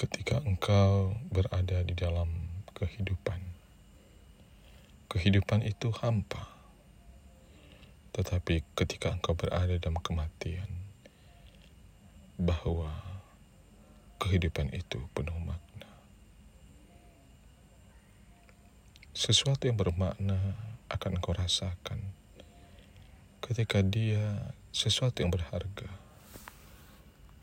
ketika 0.00 0.40
engkau 0.48 1.12
berada 1.28 1.84
di 1.84 1.92
dalam 1.92 2.32
kehidupan. 2.72 3.36
Kehidupan 5.12 5.60
itu 5.60 5.92
hampa, 5.92 6.48
tetapi 8.16 8.64
ketika 8.72 9.12
engkau 9.12 9.36
berada 9.36 9.76
dalam 9.76 10.00
kematian, 10.00 10.72
bahwa 12.40 12.88
kehidupan 14.16 14.72
itu 14.72 15.04
penuh 15.12 15.36
makna. 15.44 15.92
Sesuatu 19.12 19.68
yang 19.68 19.76
bermakna 19.76 20.40
akan 20.88 21.20
engkau 21.20 21.36
rasakan 21.36 22.00
ketika 23.44 23.84
dia 23.84 24.56
sesuatu 24.72 25.20
yang 25.20 25.28
berharga 25.28 26.09